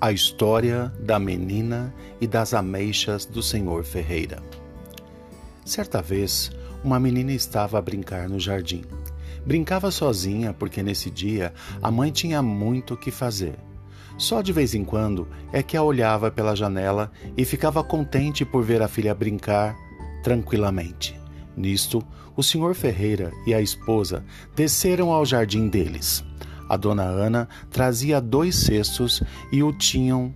A 0.00 0.12
história 0.12 0.92
da 1.00 1.18
menina 1.18 1.92
e 2.20 2.26
das 2.28 2.54
ameixas 2.54 3.26
do 3.26 3.42
senhor 3.42 3.82
Ferreira. 3.82 4.40
Certa 5.64 6.00
vez, 6.00 6.52
uma 6.84 7.00
menina 7.00 7.32
estava 7.32 7.78
a 7.78 7.82
brincar 7.82 8.28
no 8.28 8.38
jardim. 8.38 8.84
Brincava 9.44 9.90
sozinha 9.90 10.52
porque 10.52 10.84
nesse 10.84 11.10
dia 11.10 11.52
a 11.82 11.90
mãe 11.90 12.12
tinha 12.12 12.40
muito 12.40 12.94
o 12.94 12.96
que 12.96 13.10
fazer. 13.10 13.56
Só 14.16 14.40
de 14.40 14.52
vez 14.52 14.72
em 14.72 14.84
quando 14.84 15.26
é 15.52 15.64
que 15.64 15.76
a 15.76 15.82
olhava 15.82 16.30
pela 16.30 16.54
janela 16.54 17.10
e 17.36 17.44
ficava 17.44 17.82
contente 17.82 18.44
por 18.44 18.62
ver 18.62 18.80
a 18.82 18.86
filha 18.86 19.12
brincar 19.12 19.76
tranquilamente. 20.22 21.20
Nisto, 21.56 22.06
o 22.36 22.42
senhor 22.44 22.72
Ferreira 22.76 23.32
e 23.44 23.52
a 23.52 23.60
esposa 23.60 24.24
desceram 24.54 25.10
ao 25.10 25.26
jardim 25.26 25.68
deles. 25.68 26.24
A 26.68 26.76
dona 26.76 27.04
Ana 27.04 27.48
trazia 27.70 28.20
dois 28.20 28.56
cestos 28.56 29.22
e 29.50 29.62
o 29.62 29.72
tinham 29.72 30.34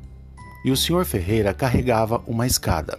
e 0.64 0.70
o 0.70 0.76
senhor 0.76 1.04
Ferreira 1.04 1.52
carregava 1.52 2.22
uma 2.26 2.46
escada, 2.46 2.98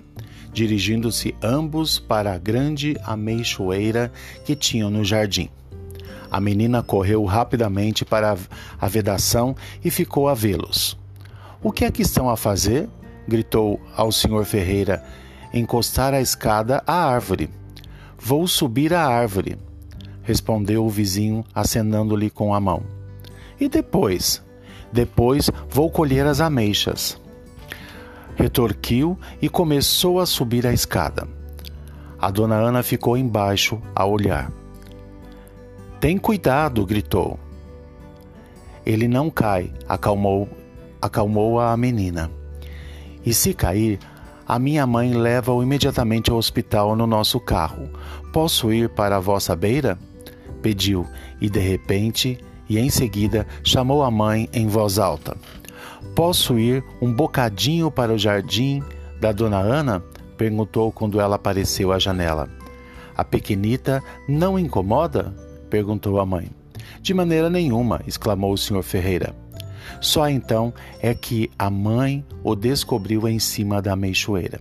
dirigindo-se 0.52 1.34
ambos 1.42 1.98
para 1.98 2.34
a 2.34 2.38
grande 2.38 2.98
ameixoeira 3.04 4.12
que 4.46 4.56
tinham 4.56 4.90
no 4.90 5.04
jardim. 5.04 5.50
A 6.30 6.40
menina 6.40 6.82
correu 6.84 7.24
rapidamente 7.26 8.04
para 8.04 8.36
a 8.80 8.88
vedação 8.88 9.56
e 9.84 9.90
ficou 9.90 10.28
a 10.28 10.34
vê-los. 10.34 10.98
O 11.62 11.72
que 11.72 11.86
é 11.86 11.92
que 11.92 12.02
estão 12.02 12.30
a 12.30 12.36
fazer? 12.36 12.90
gritou 13.26 13.80
ao 13.96 14.12
senhor 14.12 14.44
Ferreira, 14.44 15.02
encostar 15.54 16.14
a 16.14 16.20
escada 16.20 16.84
à 16.86 17.06
árvore. 17.06 17.50
Vou 18.18 18.48
subir 18.48 18.94
a 18.94 19.06
árvore, 19.06 19.58
respondeu 20.24 20.86
o 20.86 20.90
vizinho, 20.90 21.46
acenando-lhe 21.54 22.30
com 22.30 22.54
a 22.54 22.60
mão. 22.60 22.84
E 23.64 23.70
depois? 23.70 24.44
Depois 24.92 25.50
vou 25.70 25.90
colher 25.90 26.28
as 26.28 26.42
ameixas. 26.42 27.18
Retorquiu 28.36 29.18
e 29.42 29.48
começou 29.48 30.20
a 30.20 30.26
subir 30.26 30.68
a 30.68 30.74
escada. 30.74 31.26
A 32.20 32.30
dona 32.30 32.56
Ana 32.56 32.84
ficou 32.84 33.16
embaixo 33.16 33.82
a 33.96 34.06
olhar. 34.06 34.52
Tem 35.98 36.18
cuidado, 36.18 36.86
gritou. 36.86 37.40
Ele 38.86 39.08
não 39.08 39.30
cai, 39.30 39.72
acalmou, 39.88 40.50
acalmou 41.02 41.58
a 41.58 41.78
menina. 41.78 42.30
E 43.26 43.34
se 43.34 43.54
cair, 43.54 43.98
a 44.46 44.60
minha 44.60 44.86
mãe 44.86 45.14
leva-o 45.14 45.64
imediatamente 45.64 46.30
ao 46.30 46.36
hospital 46.36 46.98
no 46.98 47.08
nosso 47.08 47.40
carro. 47.40 47.90
Posso 48.34 48.74
ir 48.74 48.90
para 48.90 49.16
a 49.16 49.22
vossa 49.22 49.56
beira? 49.56 49.98
Pediu, 50.62 51.08
e 51.40 51.50
de 51.50 51.62
repente 51.62 52.38
e 52.70 52.80
em 52.80 52.90
seguida 52.90 53.46
chamou 53.64 54.04
a 54.04 54.12
mãe 54.12 54.50
em 54.54 54.68
voz 54.68 55.00
alta. 55.00 55.36
Posso 56.16 56.60
ir 56.60 56.84
um 57.02 57.12
bocadinho 57.12 57.90
para 57.90 58.14
o 58.14 58.18
jardim 58.18 58.82
da 59.20 59.32
dona 59.32 59.60
Ana? 59.60 60.04
perguntou 60.38 60.92
quando 60.92 61.20
ela 61.20 61.36
apareceu 61.36 61.92
à 61.92 62.00
janela. 62.00 62.50
A 63.16 63.24
pequenita 63.24 64.02
não 64.28 64.58
incomoda? 64.58 65.34
perguntou 65.70 66.20
a 66.20 66.26
mãe. 66.26 66.50
De 67.02 67.14
maneira 67.14 67.50
nenhuma, 67.50 68.02
exclamou 68.06 68.54
o 68.54 68.58
senhor 68.58 68.84
Ferreira. 68.84 69.36
Só 70.00 70.30
então 70.30 70.74
é 71.02 71.14
que 71.14 71.50
a 71.58 71.70
mãe 71.70 72.26
o 72.44 72.56
descobriu 72.56 73.28
em 73.28 73.40
cima 73.40 73.82
da 73.82 73.96
meixoeira. 73.96 74.60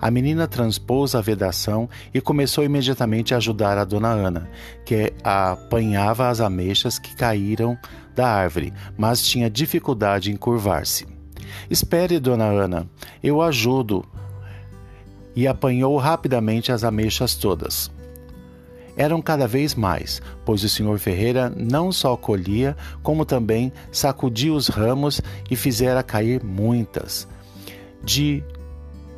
A 0.00 0.10
menina 0.10 0.46
transpôs 0.46 1.14
a 1.14 1.20
vedação 1.20 1.88
e 2.12 2.20
começou 2.20 2.62
imediatamente 2.64 3.32
a 3.32 3.38
ajudar 3.38 3.78
a 3.78 3.84
dona 3.84 4.08
Ana, 4.08 4.48
que 4.84 5.12
apanhava 5.24 6.28
as 6.28 6.40
ameixas 6.40 6.98
que 6.98 7.14
caíram 7.16 7.78
da 8.14 8.28
árvore, 8.28 8.72
mas 8.96 9.26
tinha 9.26 9.50
dificuldade 9.50 10.30
em 10.30 10.36
curvar-se. 10.36 11.06
Espere, 11.70 12.18
dona 12.18 12.44
Ana, 12.44 12.86
eu 13.22 13.40
ajudo. 13.40 14.04
E 15.34 15.46
apanhou 15.46 15.96
rapidamente 15.98 16.72
as 16.72 16.82
ameixas 16.82 17.34
todas. 17.34 17.90
Eram 18.96 19.20
cada 19.20 19.46
vez 19.46 19.74
mais, 19.74 20.22
pois 20.44 20.64
o 20.64 20.68
senhor 20.68 20.98
Ferreira 20.98 21.52
não 21.54 21.92
só 21.92 22.16
colhia, 22.16 22.76
como 23.02 23.26
também 23.26 23.72
sacudia 23.92 24.52
os 24.52 24.68
ramos 24.68 25.20
e 25.50 25.54
fizera 25.54 26.02
cair 26.02 26.42
muitas. 26.42 27.28
De 28.02 28.42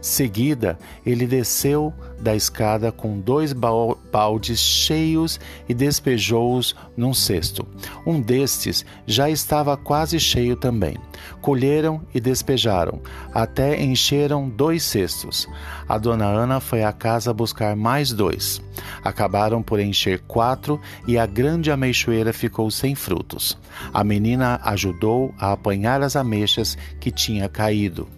Seguida, 0.00 0.78
ele 1.04 1.26
desceu 1.26 1.92
da 2.20 2.34
escada 2.34 2.92
com 2.92 3.19
dois 3.19 3.53
baldes 3.53 4.60
cheios 4.60 5.41
e 5.69 5.75
despejou-os 5.75 6.75
num 6.97 7.12
cesto. 7.12 7.66
Um 8.06 8.20
destes 8.20 8.84
já 9.06 9.28
estava 9.28 9.76
quase 9.76 10.20
cheio 10.20 10.54
também. 10.54 10.97
Colheram 11.41 12.00
e 12.14 12.20
despejaram, 12.20 13.00
até 13.34 13.81
encheram 13.81 14.48
dois 14.48 14.84
cestos. 14.84 15.48
A 15.88 15.98
dona 15.98 16.26
Ana 16.26 16.60
foi 16.60 16.84
à 16.84 16.92
casa 16.92 17.34
buscar 17.34 17.75
mais 17.75 18.12
dois. 18.12 18.62
Acabaram 19.03 19.62
por 19.62 19.80
encher 19.80 20.20
quatro 20.20 20.80
e 21.09 21.19
a 21.19 21.26
grande 21.26 21.72
ameixoeira 21.72 22.32
ficou 22.32 22.70
sem 22.70 22.94
frutos. 22.94 23.59
A 23.92 24.04
menina 24.04 24.60
ajudou 24.62 25.34
a 25.38 25.53
apanhar 25.53 26.03
as 26.03 26.15
ameixas 26.15 26.78
que 27.00 27.10
tinha 27.10 27.48
caído. 27.48 28.18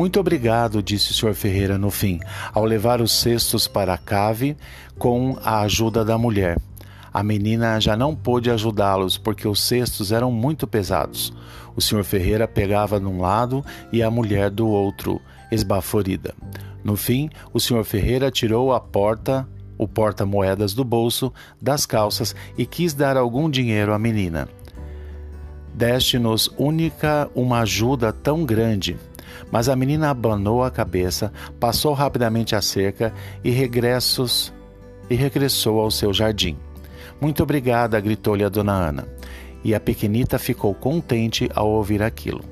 Muito 0.00 0.18
obrigado, 0.18 0.82
disse 0.82 1.10
o 1.10 1.14
Sr. 1.14 1.34
Ferreira 1.34 1.76
no 1.76 1.90
fim, 1.90 2.20
ao 2.54 2.64
levar 2.64 3.02
os 3.02 3.12
cestos 3.12 3.68
para 3.68 3.92
a 3.92 3.98
cave 3.98 4.56
com 4.98 5.36
a 5.44 5.60
ajuda 5.60 6.02
da 6.02 6.16
mulher. 6.16 6.58
A 7.12 7.22
menina 7.22 7.78
já 7.78 7.94
não 7.94 8.16
pôde 8.16 8.50
ajudá-los 8.50 9.18
porque 9.18 9.46
os 9.46 9.60
cestos 9.60 10.10
eram 10.10 10.32
muito 10.32 10.66
pesados. 10.66 11.34
O 11.76 11.82
Sr. 11.82 12.02
Ferreira 12.02 12.48
pegava 12.48 12.98
de 12.98 13.04
um 13.04 13.20
lado 13.20 13.62
e 13.92 14.02
a 14.02 14.10
mulher 14.10 14.48
do 14.48 14.66
outro, 14.68 15.20
esbaforida. 15.52 16.34
No 16.82 16.96
fim, 16.96 17.28
o 17.52 17.60
Sr. 17.60 17.84
Ferreira 17.84 18.30
tirou 18.30 18.72
a 18.72 18.80
porta, 18.80 19.46
o 19.76 19.86
porta-moedas 19.86 20.72
do 20.72 20.82
bolso 20.82 21.30
das 21.60 21.84
calças 21.84 22.34
e 22.56 22.64
quis 22.64 22.94
dar 22.94 23.18
algum 23.18 23.50
dinheiro 23.50 23.92
à 23.92 23.98
menina. 23.98 24.48
Deste-nos 25.74 26.50
única 26.56 27.30
uma 27.34 27.60
ajuda 27.60 28.14
tão 28.14 28.46
grande 28.46 28.98
mas 29.50 29.68
a 29.68 29.76
menina 29.76 30.10
abanou 30.10 30.62
a 30.62 30.70
cabeça, 30.70 31.32
passou 31.58 31.92
rapidamente 31.92 32.54
a 32.54 32.62
cerca 32.62 33.12
e 33.42 33.50
regressos 33.50 34.52
e 35.08 35.14
regressou 35.14 35.80
ao 35.80 35.90
seu 35.90 36.12
jardim. 36.12 36.56
Muito 37.20 37.42
obrigada, 37.42 38.00
gritou-lhe 38.00 38.44
a 38.44 38.48
dona 38.48 38.72
Ana. 38.72 39.08
E 39.62 39.74
a 39.74 39.80
pequenita 39.80 40.38
ficou 40.38 40.74
contente 40.74 41.50
ao 41.54 41.68
ouvir 41.68 42.02
aquilo. 42.02 42.42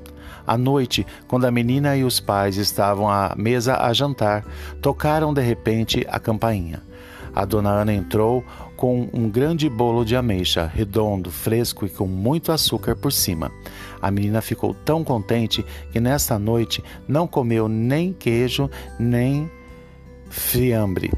À 0.45 0.57
noite, 0.57 1.05
quando 1.27 1.45
a 1.45 1.51
menina 1.51 1.95
e 1.95 2.03
os 2.03 2.19
pais 2.19 2.57
estavam 2.57 3.09
à 3.09 3.33
mesa 3.37 3.77
a 3.77 3.93
jantar, 3.93 4.43
tocaram 4.81 5.33
de 5.33 5.41
repente 5.41 6.05
a 6.09 6.19
campainha. 6.19 6.81
A 7.39 7.45
dona 7.45 7.69
Ana 7.69 7.93
entrou 7.93 8.43
com 8.75 9.07
um 9.13 9.29
grande 9.29 9.69
bolo 9.69 10.03
de 10.03 10.13
ameixa, 10.13 10.65
redondo, 10.65 11.31
fresco 11.31 11.85
e 11.85 11.89
com 11.89 12.05
muito 12.05 12.51
açúcar 12.51 12.97
por 12.97 13.13
cima. 13.13 13.49
A 14.01 14.11
menina 14.11 14.41
ficou 14.41 14.73
tão 14.73 15.05
contente 15.05 15.65
que 15.89 16.01
nesta 16.01 16.37
noite 16.37 16.83
não 17.07 17.25
comeu 17.25 17.69
nem 17.69 18.11
queijo, 18.11 18.69
nem 18.99 19.49
fiambre, 20.29 21.13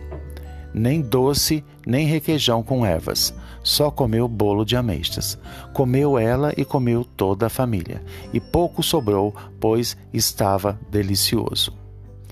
nem 0.72 1.02
doce, 1.02 1.64
nem 1.88 2.06
requeijão 2.06 2.62
com 2.62 2.86
ervas. 2.86 3.34
Só 3.64 3.90
comeu 3.90 4.28
bolo 4.28 4.64
de 4.64 4.76
ameixas. 4.76 5.40
Comeu 5.74 6.20
ela 6.20 6.54
e 6.56 6.64
comeu 6.64 7.04
toda 7.04 7.48
a 7.48 7.50
família. 7.50 8.00
E 8.32 8.40
pouco 8.40 8.84
sobrou, 8.84 9.34
pois 9.60 9.98
estava 10.14 10.80
delicioso. 10.92 11.74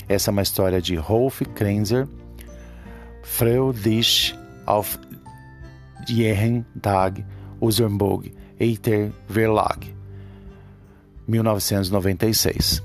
Essa 0.08 0.30
é 0.30 0.32
uma 0.32 0.44
história 0.44 0.80
de 0.80 0.96
Rolf 0.96 1.42
Krenzer, 1.56 2.08
Freudisch 3.22 4.36
auf 4.66 5.00
jeden 6.08 6.66
Tag 6.82 7.24
Usenburg, 7.62 8.26
Eiter 8.60 9.12
Verlag, 9.28 9.80
1996. 11.28 12.82